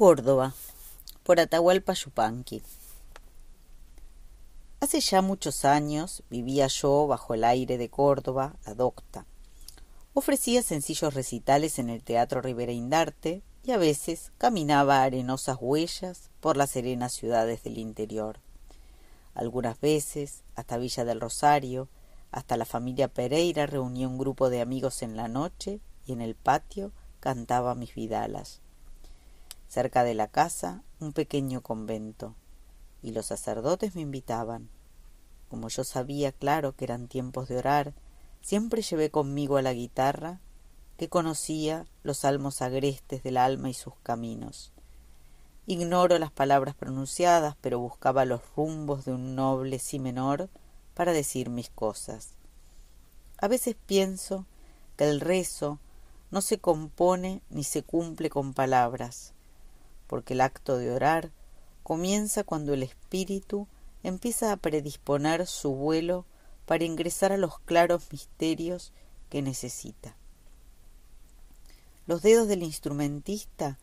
Córdoba, 0.00 0.54
por 1.24 1.40
Atahualpa 1.40 1.92
Yupanqui. 1.92 2.62
Hace 4.80 4.98
ya 4.98 5.20
muchos 5.20 5.66
años 5.66 6.22
vivía 6.30 6.68
yo 6.68 7.06
bajo 7.06 7.34
el 7.34 7.44
aire 7.44 7.76
de 7.76 7.90
Córdoba, 7.90 8.54
la 8.64 8.72
docta. 8.72 9.26
Ofrecía 10.14 10.62
sencillos 10.62 11.12
recitales 11.12 11.78
en 11.78 11.90
el 11.90 12.02
Teatro 12.02 12.40
Rivera 12.40 12.72
Indarte 12.72 13.42
y 13.62 13.72
a 13.72 13.76
veces 13.76 14.32
caminaba 14.38 15.02
arenosas 15.02 15.58
huellas 15.60 16.30
por 16.40 16.56
las 16.56 16.70
serenas 16.70 17.12
ciudades 17.12 17.62
del 17.62 17.76
interior. 17.76 18.40
Algunas 19.34 19.78
veces, 19.82 20.44
hasta 20.54 20.78
Villa 20.78 21.04
del 21.04 21.20
Rosario, 21.20 21.90
hasta 22.32 22.56
la 22.56 22.64
familia 22.64 23.08
Pereira 23.08 23.66
reunía 23.66 24.08
un 24.08 24.16
grupo 24.16 24.48
de 24.48 24.62
amigos 24.62 25.02
en 25.02 25.18
la 25.18 25.28
noche 25.28 25.78
y 26.06 26.14
en 26.14 26.22
el 26.22 26.36
patio 26.36 26.90
cantaba 27.20 27.74
mis 27.74 27.94
vidalas. 27.94 28.62
Cerca 29.70 30.02
de 30.02 30.14
la 30.14 30.26
casa 30.26 30.82
un 30.98 31.12
pequeño 31.12 31.60
convento, 31.60 32.34
y 33.02 33.12
los 33.12 33.26
sacerdotes 33.26 33.94
me 33.94 34.00
invitaban. 34.00 34.68
Como 35.48 35.68
yo 35.68 35.84
sabía 35.84 36.32
claro 36.32 36.74
que 36.74 36.86
eran 36.86 37.06
tiempos 37.06 37.46
de 37.46 37.58
orar, 37.58 37.94
siempre 38.40 38.82
llevé 38.82 39.12
conmigo 39.12 39.58
a 39.58 39.62
la 39.62 39.72
guitarra, 39.72 40.40
que 40.96 41.08
conocía 41.08 41.86
los 42.02 42.18
salmos 42.18 42.62
agrestes 42.62 43.22
del 43.22 43.36
alma 43.36 43.70
y 43.70 43.74
sus 43.74 43.94
caminos. 44.02 44.72
Ignoro 45.66 46.18
las 46.18 46.32
palabras 46.32 46.74
pronunciadas, 46.74 47.54
pero 47.60 47.78
buscaba 47.78 48.24
los 48.24 48.40
rumbos 48.56 49.04
de 49.04 49.12
un 49.12 49.36
noble 49.36 49.78
si 49.78 50.00
menor 50.00 50.48
para 50.94 51.12
decir 51.12 51.48
mis 51.48 51.70
cosas. 51.70 52.30
A 53.38 53.46
veces 53.46 53.76
pienso 53.86 54.46
que 54.96 55.08
el 55.08 55.20
rezo 55.20 55.78
no 56.32 56.40
se 56.40 56.58
compone 56.58 57.40
ni 57.50 57.62
se 57.62 57.84
cumple 57.84 58.30
con 58.30 58.52
palabras, 58.52 59.32
porque 60.10 60.34
el 60.34 60.40
acto 60.40 60.76
de 60.76 60.90
orar 60.90 61.30
comienza 61.84 62.42
cuando 62.42 62.74
el 62.74 62.82
espíritu 62.82 63.68
empieza 64.02 64.50
a 64.50 64.56
predisponer 64.56 65.46
su 65.46 65.72
vuelo 65.72 66.26
para 66.66 66.82
ingresar 66.82 67.30
a 67.30 67.36
los 67.36 67.60
claros 67.60 68.10
misterios 68.10 68.92
que 69.28 69.40
necesita. 69.40 70.16
Los 72.08 72.22
dedos 72.22 72.48
del 72.48 72.64
instrumentista, 72.64 73.78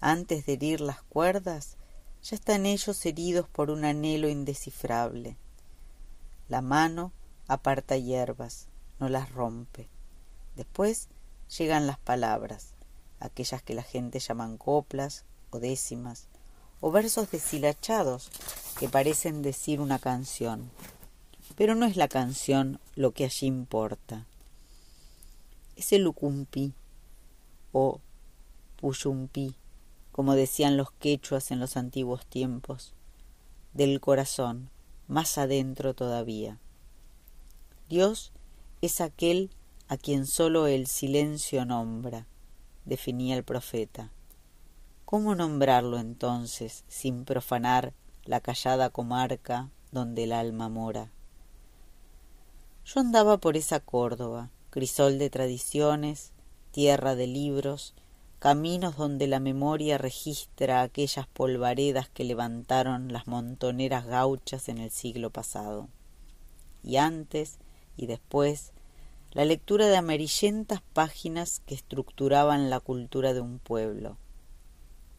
antes 0.00 0.46
de 0.46 0.52
herir 0.52 0.80
las 0.80 1.02
cuerdas, 1.02 1.78
ya 2.22 2.36
están 2.36 2.64
ellos 2.64 3.04
heridos 3.04 3.48
por 3.48 3.68
un 3.68 3.84
anhelo 3.84 4.28
indescifrable. 4.28 5.36
La 6.48 6.60
mano 6.60 7.10
aparta 7.48 7.96
hierbas, 7.96 8.68
no 9.00 9.08
las 9.08 9.32
rompe. 9.32 9.88
Después 10.54 11.08
llegan 11.58 11.88
las 11.88 11.98
palabras, 11.98 12.74
aquellas 13.18 13.64
que 13.64 13.74
la 13.74 13.82
gente 13.82 14.20
llaman 14.20 14.58
coplas, 14.58 15.24
o 15.52 15.60
décimas, 15.60 16.26
o 16.80 16.90
versos 16.90 17.30
deshilachados 17.30 18.30
que 18.78 18.88
parecen 18.88 19.42
decir 19.42 19.80
una 19.80 20.00
canción. 20.00 20.70
Pero 21.56 21.74
no 21.74 21.86
es 21.86 21.96
la 21.96 22.08
canción 22.08 22.80
lo 22.96 23.12
que 23.12 23.24
allí 23.24 23.46
importa. 23.46 24.26
Es 25.76 25.92
el 25.92 26.02
lucumpi 26.02 26.72
o 27.70 28.00
puyumpi, 28.76 29.54
como 30.10 30.34
decían 30.34 30.76
los 30.76 30.90
quechuas 30.90 31.50
en 31.50 31.60
los 31.60 31.76
antiguos 31.76 32.26
tiempos, 32.26 32.94
del 33.74 34.00
corazón, 34.00 34.70
más 35.06 35.38
adentro 35.38 35.94
todavía. 35.94 36.58
Dios 37.88 38.32
es 38.80 39.00
aquel 39.00 39.50
a 39.88 39.96
quien 39.98 40.26
sólo 40.26 40.66
el 40.66 40.86
silencio 40.86 41.64
nombra, 41.64 42.26
definía 42.86 43.36
el 43.36 43.44
profeta. 43.44 44.10
¿Cómo 45.12 45.34
nombrarlo 45.34 45.98
entonces 45.98 46.84
sin 46.88 47.26
profanar 47.26 47.92
la 48.24 48.40
callada 48.40 48.88
comarca 48.88 49.68
donde 49.90 50.24
el 50.24 50.32
alma 50.32 50.70
mora? 50.70 51.10
Yo 52.86 53.00
andaba 53.00 53.36
por 53.36 53.58
esa 53.58 53.78
Córdoba, 53.78 54.48
crisol 54.70 55.18
de 55.18 55.28
tradiciones, 55.28 56.32
tierra 56.70 57.14
de 57.14 57.26
libros, 57.26 57.92
caminos 58.38 58.96
donde 58.96 59.26
la 59.26 59.38
memoria 59.38 59.98
registra 59.98 60.80
aquellas 60.80 61.26
polvaredas 61.26 62.08
que 62.08 62.24
levantaron 62.24 63.12
las 63.12 63.26
montoneras 63.26 64.06
gauchas 64.06 64.70
en 64.70 64.78
el 64.78 64.90
siglo 64.90 65.28
pasado. 65.28 65.88
Y 66.82 66.96
antes 66.96 67.58
y 67.98 68.06
después, 68.06 68.72
la 69.32 69.44
lectura 69.44 69.88
de 69.88 69.96
amarillentas 69.98 70.80
páginas 70.94 71.60
que 71.66 71.74
estructuraban 71.74 72.70
la 72.70 72.80
cultura 72.80 73.34
de 73.34 73.42
un 73.42 73.58
pueblo, 73.58 74.16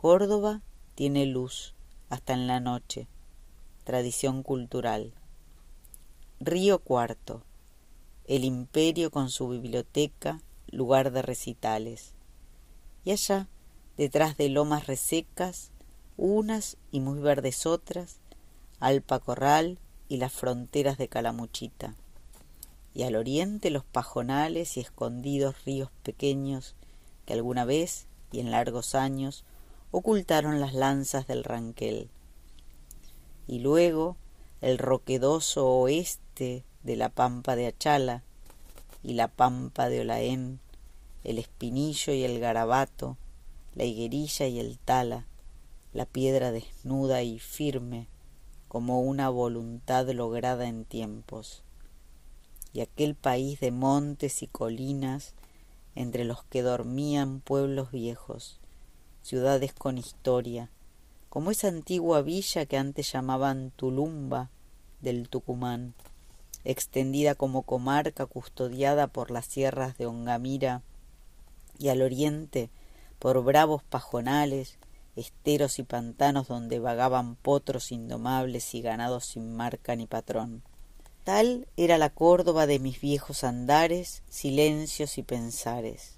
Córdoba 0.03 0.59
tiene 0.95 1.25
luz 1.25 1.75
hasta 2.09 2.33
en 2.33 2.45
la 2.45 2.59
noche. 2.59 3.07
Tradición 3.85 4.43
cultural. 4.43 5.13
Río 6.41 6.79
Cuarto. 6.79 7.41
El 8.25 8.43
imperio 8.43 9.11
con 9.11 9.29
su 9.29 9.47
biblioteca, 9.47 10.41
lugar 10.67 11.13
de 11.13 11.21
recitales. 11.21 12.11
Y 13.05 13.11
allá, 13.11 13.47
detrás 13.95 14.35
de 14.35 14.49
lomas 14.49 14.87
resecas, 14.87 15.71
unas 16.17 16.75
y 16.91 16.99
muy 16.99 17.21
verdes 17.21 17.65
otras, 17.65 18.17
Alpa 18.81 19.19
Corral 19.19 19.79
y 20.09 20.17
las 20.17 20.33
fronteras 20.33 20.97
de 20.97 21.07
Calamuchita. 21.07 21.95
Y 22.93 23.03
al 23.03 23.15
oriente 23.15 23.69
los 23.69 23.85
pajonales 23.85 24.75
y 24.75 24.81
escondidos 24.81 25.63
ríos 25.63 25.91
pequeños 26.03 26.75
que 27.25 27.31
alguna 27.31 27.63
vez 27.63 28.07
y 28.33 28.41
en 28.41 28.51
largos 28.51 28.95
años 28.95 29.45
ocultaron 29.93 30.59
las 30.59 30.73
lanzas 30.73 31.27
del 31.27 31.43
ranquel. 31.43 32.09
Y 33.45 33.59
luego 33.59 34.17
el 34.59 34.79
roquedoso 34.79 35.67
oeste 35.67 36.63
de 36.81 36.95
la 36.95 37.09
pampa 37.09 37.55
de 37.55 37.67
Achala 37.67 38.23
y 39.03 39.13
la 39.13 39.27
pampa 39.27 39.89
de 39.89 40.01
Olaén, 40.01 40.59
el 41.23 41.37
espinillo 41.37 42.11
y 42.11 42.23
el 42.23 42.39
garabato, 42.39 43.17
la 43.75 43.83
higuerilla 43.83 44.47
y 44.47 44.59
el 44.59 44.79
tala, 44.79 45.27
la 45.93 46.07
piedra 46.07 46.51
desnuda 46.51 47.21
y 47.21 47.37
firme 47.37 48.07
como 48.67 48.99
una 49.01 49.29
voluntad 49.29 50.09
lograda 50.09 50.67
en 50.67 50.85
tiempos, 50.85 51.61
y 52.73 52.81
aquel 52.81 53.13
país 53.13 53.59
de 53.59 53.69
montes 53.69 54.41
y 54.41 54.47
colinas 54.47 55.35
entre 55.93 56.23
los 56.23 56.43
que 56.45 56.63
dormían 56.63 57.41
pueblos 57.41 57.91
viejos, 57.91 58.59
ciudades 59.23 59.73
con 59.73 59.97
historia, 59.97 60.69
como 61.29 61.49
esa 61.49 61.69
antigua 61.69 62.21
villa 62.21 62.67
que 62.67 62.77
antes 62.77 63.11
llamaban 63.11 63.71
Tulumba 63.71 64.49
del 65.01 65.29
Tucumán, 65.29 65.95
extendida 66.63 67.33
como 67.33 67.63
comarca 67.63 68.25
custodiada 68.25 69.07
por 69.07 69.31
las 69.31 69.47
sierras 69.47 69.97
de 69.97 70.05
Ongamira 70.05 70.83
y 71.79 71.89
al 71.89 72.01
oriente 72.01 72.69
por 73.17 73.43
bravos 73.43 73.81
pajonales, 73.83 74.77
esteros 75.15 75.79
y 75.79 75.83
pantanos 75.83 76.47
donde 76.47 76.79
vagaban 76.79 77.35
potros 77.35 77.91
indomables 77.91 78.75
y 78.75 78.81
ganados 78.81 79.25
sin 79.25 79.55
marca 79.55 79.95
ni 79.95 80.05
patrón. 80.05 80.61
Tal 81.23 81.67
era 81.77 81.97
la 81.97 82.09
Córdoba 82.09 82.67
de 82.67 82.79
mis 82.79 82.99
viejos 82.99 83.45
andares, 83.45 84.23
silencios 84.29 85.17
y 85.17 85.23
pensares. 85.23 86.17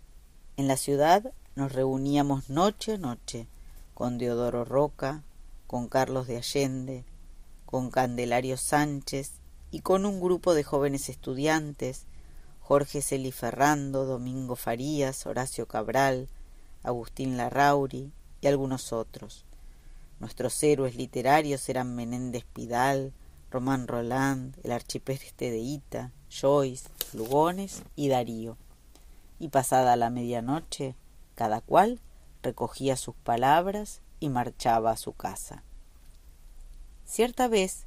En 0.57 0.67
la 0.67 0.77
ciudad 0.77 1.31
nos 1.55 1.71
reuníamos 1.71 2.49
noche 2.49 2.95
a 2.95 2.97
noche 2.97 3.47
con 3.93 4.17
Deodoro 4.17 4.65
Roca, 4.65 5.23
con 5.67 5.87
Carlos 5.87 6.27
de 6.27 6.37
Allende, 6.37 7.05
con 7.65 7.91
Candelario 7.91 8.57
Sánchez 8.57 9.31
y 9.71 9.79
con 9.79 10.05
un 10.05 10.19
grupo 10.19 10.53
de 10.53 10.63
jóvenes 10.63 11.07
estudiantes, 11.07 12.07
Jorge 12.59 13.01
Celi 13.01 13.31
Ferrando, 13.31 14.05
Domingo 14.05 14.57
Farías, 14.57 15.25
Horacio 15.25 15.65
Cabral, 15.65 16.27
Agustín 16.83 17.37
Larrauri 17.37 18.11
y 18.41 18.47
algunos 18.47 18.91
otros. 18.91 19.45
Nuestros 20.19 20.61
héroes 20.61 20.95
literarios 20.95 21.69
eran 21.69 21.95
Menéndez 21.95 22.43
Pidal, 22.43 23.13
Román 23.49 23.87
Roland, 23.87 24.57
el 24.63 24.73
archipreste 24.73 25.51
de 25.51 25.59
Ita, 25.59 26.11
Joyce, 26.29 26.89
Lugones 27.13 27.83
y 27.95 28.09
Darío. 28.09 28.57
Y 29.39 29.49
pasada 29.49 29.95
la 29.95 30.09
medianoche, 30.09 30.95
cada 31.35 31.61
cual 31.61 31.99
recogía 32.41 32.97
sus 32.97 33.15
palabras 33.15 34.01
y 34.19 34.29
marchaba 34.29 34.91
a 34.91 34.97
su 34.97 35.13
casa. 35.13 35.63
Cierta 37.05 37.47
vez, 37.47 37.85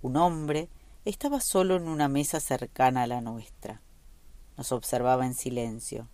un 0.00 0.16
hombre 0.16 0.68
estaba 1.04 1.40
solo 1.40 1.76
en 1.76 1.88
una 1.88 2.08
mesa 2.08 2.40
cercana 2.40 3.02
a 3.02 3.06
la 3.06 3.20
nuestra. 3.20 3.82
Nos 4.56 4.72
observaba 4.72 5.26
en 5.26 5.34
silencio. 5.34 6.08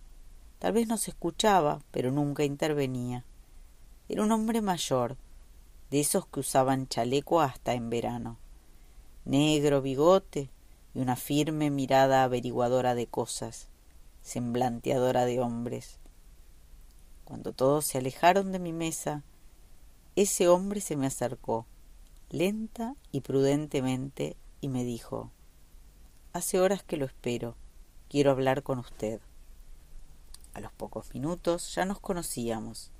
Tal 0.59 0.73
vez 0.73 0.87
nos 0.87 1.07
escuchaba, 1.07 1.81
pero 1.91 2.11
nunca 2.11 2.43
intervenía. 2.43 3.23
Era 4.09 4.23
un 4.23 4.31
hombre 4.33 4.61
mayor, 4.61 5.15
de 5.89 6.01
esos 6.01 6.25
que 6.25 6.41
usaban 6.41 6.87
chaleco 6.87 7.39
hasta 7.39 7.73
en 7.73 7.89
verano. 7.89 8.37
Negro 9.23 9.81
bigote 9.81 10.49
y 10.93 10.99
una 10.99 11.15
firme 11.15 11.69
mirada 11.69 12.23
averiguadora 12.23 12.95
de 12.95 13.07
cosas, 13.07 13.69
semblanteadora 14.21 15.23
de 15.25 15.39
hombres. 15.39 16.00
Cuando 17.31 17.53
todos 17.53 17.85
se 17.85 17.97
alejaron 17.97 18.51
de 18.51 18.59
mi 18.59 18.73
mesa, 18.73 19.23
ese 20.17 20.49
hombre 20.49 20.81
se 20.81 20.97
me 20.97 21.07
acercó, 21.07 21.65
lenta 22.29 22.97
y 23.13 23.21
prudentemente, 23.21 24.35
y 24.59 24.67
me 24.67 24.83
dijo 24.83 25.31
Hace 26.33 26.59
horas 26.59 26.83
que 26.83 26.97
lo 26.97 27.05
espero. 27.05 27.55
Quiero 28.09 28.31
hablar 28.31 28.63
con 28.63 28.79
usted. 28.79 29.21
A 30.53 30.59
los 30.59 30.73
pocos 30.73 31.13
minutos 31.13 31.73
ya 31.73 31.85
nos 31.85 32.01
conocíamos. 32.01 32.91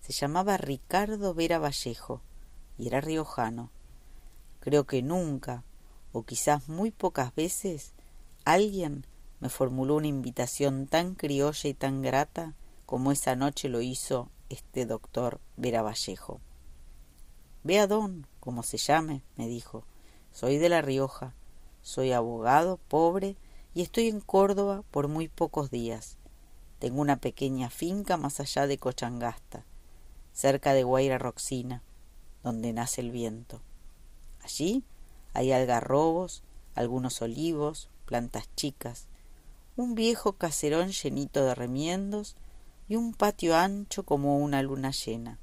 Se 0.00 0.12
llamaba 0.12 0.56
Ricardo 0.56 1.32
Vera 1.32 1.60
Vallejo 1.60 2.20
y 2.78 2.88
era 2.88 3.00
riojano. 3.00 3.70
Creo 4.58 4.88
que 4.88 5.02
nunca, 5.02 5.62
o 6.10 6.24
quizás 6.24 6.68
muy 6.68 6.90
pocas 6.90 7.32
veces, 7.32 7.92
alguien 8.44 9.06
me 9.38 9.48
formuló 9.48 9.94
una 9.94 10.08
invitación 10.08 10.88
tan 10.88 11.14
criolla 11.14 11.70
y 11.70 11.74
tan 11.74 12.02
grata 12.02 12.56
como 12.88 13.12
esa 13.12 13.36
noche 13.36 13.68
lo 13.68 13.82
hizo 13.82 14.30
este 14.48 14.86
doctor 14.86 15.42
Vera 15.58 15.82
Vallejo. 15.82 16.40
Ve 17.62 17.80
a 17.80 17.86
don, 17.86 18.26
como 18.40 18.62
se 18.62 18.78
llame, 18.78 19.20
me 19.36 19.46
dijo. 19.46 19.84
Soy 20.32 20.56
de 20.56 20.70
La 20.70 20.80
Rioja, 20.80 21.34
soy 21.82 22.12
abogado, 22.12 22.78
pobre, 22.88 23.36
y 23.74 23.82
estoy 23.82 24.08
en 24.08 24.22
Córdoba 24.22 24.84
por 24.90 25.06
muy 25.06 25.28
pocos 25.28 25.70
días. 25.70 26.16
Tengo 26.78 27.02
una 27.02 27.18
pequeña 27.18 27.68
finca 27.68 28.16
más 28.16 28.40
allá 28.40 28.66
de 28.66 28.78
Cochangasta, 28.78 29.66
cerca 30.32 30.72
de 30.72 30.82
Guaira 30.82 31.18
Roxina, 31.18 31.82
donde 32.42 32.72
nace 32.72 33.02
el 33.02 33.10
viento. 33.10 33.60
Allí 34.42 34.82
hay 35.34 35.52
algarrobos, 35.52 36.42
algunos 36.74 37.20
olivos, 37.20 37.90
plantas 38.06 38.48
chicas, 38.56 39.08
un 39.76 39.94
viejo 39.94 40.32
caserón 40.32 40.92
llenito 40.92 41.44
de 41.44 41.54
remiendos 41.54 42.34
y 42.88 42.96
un 42.96 43.12
patio 43.12 43.56
ancho 43.56 44.02
como 44.02 44.38
una 44.38 44.62
luna 44.62 44.90
llena. 44.90 45.38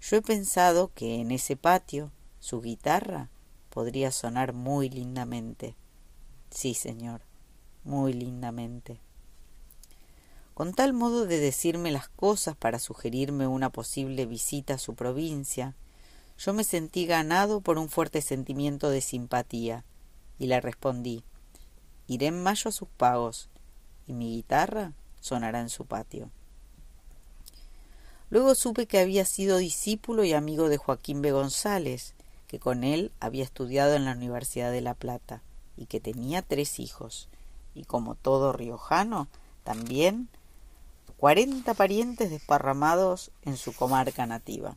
Yo 0.00 0.16
he 0.16 0.22
pensado 0.22 0.90
que 0.94 1.20
en 1.20 1.30
ese 1.30 1.56
patio 1.56 2.10
su 2.40 2.60
guitarra 2.60 3.30
podría 3.70 4.10
sonar 4.10 4.52
muy 4.52 4.90
lindamente. 4.90 5.76
Sí, 6.50 6.74
señor, 6.74 7.22
muy 7.84 8.12
lindamente. 8.12 9.00
Con 10.54 10.72
tal 10.72 10.92
modo 10.92 11.26
de 11.26 11.38
decirme 11.38 11.90
las 11.90 12.08
cosas 12.08 12.56
para 12.56 12.78
sugerirme 12.78 13.46
una 13.46 13.70
posible 13.70 14.26
visita 14.26 14.74
a 14.74 14.78
su 14.78 14.94
provincia, 14.94 15.74
yo 16.38 16.52
me 16.52 16.64
sentí 16.64 17.06
ganado 17.06 17.60
por 17.60 17.78
un 17.78 17.88
fuerte 17.88 18.22
sentimiento 18.22 18.90
de 18.90 19.00
simpatía, 19.00 19.84
y 20.38 20.46
le 20.46 20.60
respondí 20.60 21.24
Iré 22.06 22.26
en 22.26 22.42
mayo 22.42 22.68
a 22.68 22.72
sus 22.72 22.88
pagos, 22.88 23.48
y 24.06 24.12
mi 24.12 24.36
guitarra 24.36 24.92
sonará 25.24 25.60
en 25.60 25.70
su 25.70 25.86
patio. 25.86 26.28
Luego 28.28 28.54
supe 28.54 28.86
que 28.86 28.98
había 28.98 29.24
sido 29.24 29.56
discípulo 29.56 30.22
y 30.22 30.34
amigo 30.34 30.68
de 30.68 30.76
Joaquín 30.76 31.22
B. 31.22 31.32
González, 31.32 32.12
que 32.46 32.58
con 32.58 32.84
él 32.84 33.10
había 33.20 33.42
estudiado 33.42 33.94
en 33.94 34.04
la 34.04 34.12
Universidad 34.12 34.70
de 34.70 34.82
La 34.82 34.92
Plata, 34.92 35.40
y 35.78 35.86
que 35.86 35.98
tenía 35.98 36.42
tres 36.42 36.78
hijos, 36.78 37.28
y 37.74 37.84
como 37.84 38.16
todo 38.16 38.52
riojano, 38.52 39.28
también 39.62 40.28
cuarenta 41.16 41.72
parientes 41.72 42.28
desparramados 42.28 43.30
en 43.46 43.56
su 43.56 43.72
comarca 43.72 44.26
nativa. 44.26 44.76